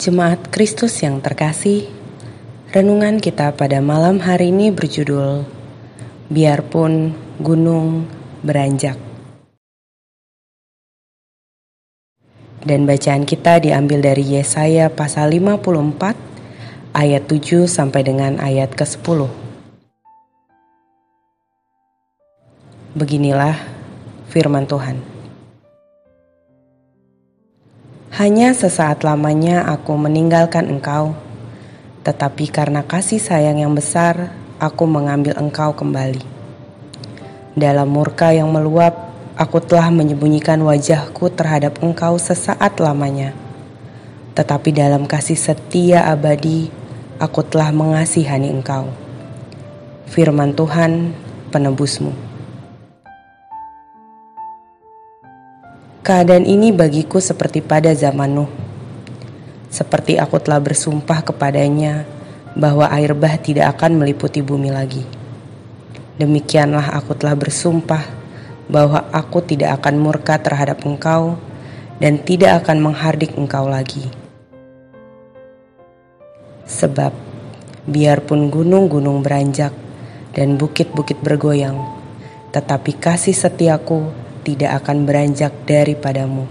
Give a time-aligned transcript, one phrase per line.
[0.00, 1.84] Jemaat Kristus yang terkasih,
[2.72, 5.44] renungan kita pada malam hari ini berjudul
[6.32, 8.08] Biarpun Gunung
[8.40, 8.96] Beranjak.
[12.64, 19.28] Dan bacaan kita diambil dari Yesaya pasal 54 ayat 7 sampai dengan ayat ke-10.
[22.96, 23.52] Beginilah
[24.32, 25.09] firman Tuhan.
[28.20, 31.16] Hanya sesaat lamanya aku meninggalkan engkau,
[32.04, 36.20] tetapi karena kasih sayang yang besar, aku mengambil engkau kembali.
[37.56, 38.92] Dalam murka yang meluap,
[39.40, 43.32] aku telah menyembunyikan wajahku terhadap engkau sesaat lamanya.
[44.36, 46.68] Tetapi dalam kasih setia abadi,
[47.16, 48.92] aku telah mengasihani engkau.
[50.12, 51.16] Firman Tuhan,
[51.48, 52.29] penebusmu.
[56.00, 58.48] Keadaan ini bagiku seperti pada zaman Nuh.
[59.68, 62.08] Seperti aku telah bersumpah kepadanya
[62.56, 65.04] bahwa air bah tidak akan meliputi bumi lagi.
[66.16, 68.00] Demikianlah aku telah bersumpah
[68.72, 71.36] bahwa aku tidak akan murka terhadap engkau
[72.00, 74.08] dan tidak akan menghardik engkau lagi.
[76.64, 77.12] Sebab
[77.84, 79.76] biarpun gunung-gunung beranjak
[80.32, 81.76] dan bukit-bukit bergoyang,
[82.56, 86.48] tetapi kasih setiaku tidak akan beranjak daripadamu,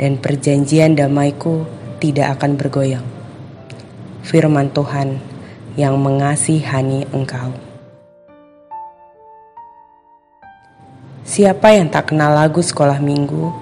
[0.00, 1.68] dan perjanjian damaiku
[2.00, 3.06] tidak akan bergoyang.
[4.24, 5.20] Firman Tuhan
[5.76, 7.52] yang mengasihani engkau.
[11.24, 13.54] Siapa yang tak kenal lagu sekolah minggu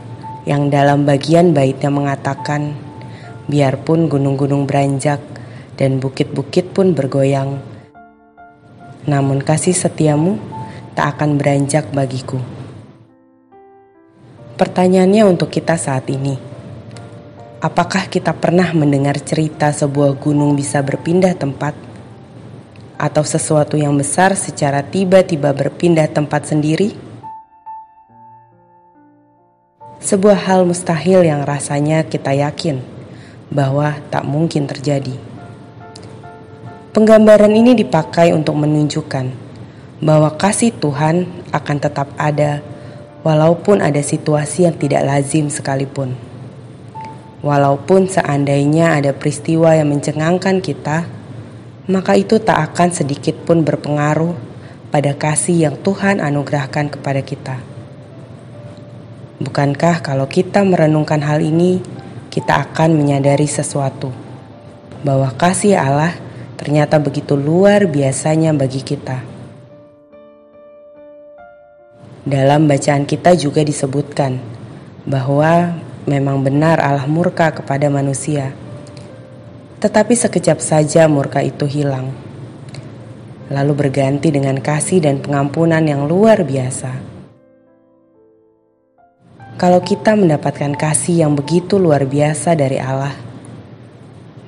[0.48, 2.73] yang dalam bagian baitnya mengatakan,
[3.45, 5.20] biarpun gunung-gunung beranjak
[5.77, 7.61] dan bukit-bukit pun bergoyang,
[9.05, 10.41] namun kasih setiamu
[10.97, 12.41] tak akan beranjak bagiku.
[14.59, 16.34] Pertanyaannya untuk kita saat ini.
[17.63, 21.79] Apakah kita pernah mendengar cerita sebuah gunung bisa berpindah tempat?
[22.98, 26.91] Atau sesuatu yang besar secara tiba-tiba berpindah tempat sendiri?
[30.02, 32.83] Sebuah hal mustahil yang rasanya kita yakin
[33.55, 35.14] bahwa tak mungkin terjadi.
[36.91, 39.30] Penggambaran ini dipakai untuk menunjukkan
[40.02, 42.58] bahwa kasih Tuhan akan tetap ada
[43.27, 46.14] walaupun ada situasi yang tidak lazim sekalipun.
[47.39, 51.06] Walaupun seandainya ada peristiwa yang mencengangkan kita,
[51.86, 54.34] maka itu tak akan sedikit pun berpengaruh
[54.90, 57.56] pada kasih yang Tuhan anugerahkan kepada kita.
[59.39, 61.79] Bukankah kalau kita merenungkan hal ini,
[62.29, 64.11] kita akan menyadari sesuatu
[65.06, 66.11] bahwa kasih Allah
[66.58, 69.37] ternyata begitu luar biasanya bagi kita.
[72.28, 74.36] Dalam bacaan kita juga disebutkan
[75.08, 78.52] bahwa memang benar Allah murka kepada manusia.
[79.80, 82.12] Tetapi sekejap saja murka itu hilang.
[83.48, 87.00] Lalu berganti dengan kasih dan pengampunan yang luar biasa.
[89.56, 93.17] Kalau kita mendapatkan kasih yang begitu luar biasa dari Allah,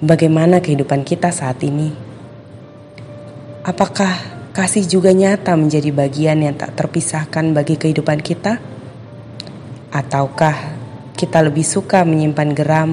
[0.05, 1.97] bagaimana kehidupan kita saat ini?
[3.65, 8.59] Apakah kasih juga nyata menjadi bagian yang tak terpisahkan bagi kehidupan kita?
[9.95, 10.55] Ataukah
[11.15, 12.91] kita lebih suka menyimpan geram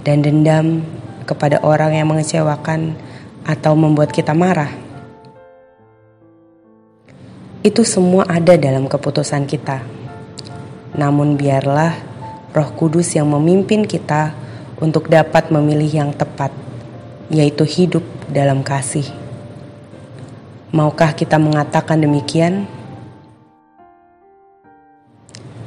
[0.00, 0.80] dan dendam
[1.28, 2.96] kepada orang yang mengecewakan
[3.44, 4.72] atau membuat kita marah?
[7.60, 9.82] Itu semua ada dalam keputusan kita.
[10.96, 11.92] Namun biarlah
[12.56, 14.32] Roh Kudus yang memimpin kita
[14.80, 16.54] untuk dapat memilih yang tepat,
[17.28, 19.25] yaitu hidup dalam kasih.
[20.74, 22.66] Maukah kita mengatakan demikian?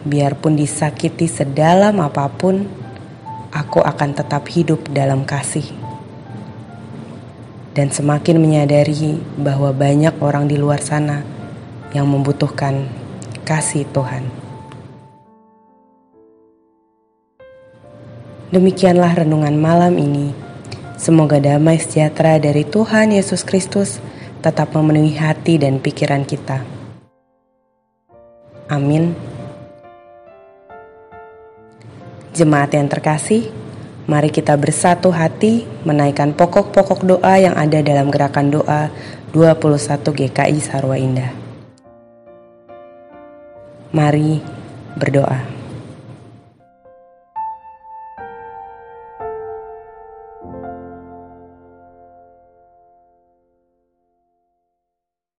[0.04, 2.68] Biarpun disakiti sedalam apa pun,
[3.48, 5.64] aku akan tetap hidup dalam kasih.
[7.72, 11.24] Dan semakin menyadari bahwa banyak orang di luar sana
[11.96, 12.84] yang membutuhkan
[13.48, 14.28] kasih Tuhan.
[18.52, 20.36] Demikianlah renungan malam ini.
[21.00, 24.04] Semoga damai sejahtera dari Tuhan Yesus Kristus
[24.40, 26.64] tetap memenuhi hati dan pikiran kita.
[28.70, 29.18] Amin.
[32.32, 33.52] Jemaat yang terkasih,
[34.08, 38.94] mari kita bersatu hati menaikkan pokok-pokok doa yang ada dalam gerakan doa
[39.36, 41.34] 21 GKI Sarwa Indah.
[43.92, 44.40] Mari
[44.96, 45.59] berdoa.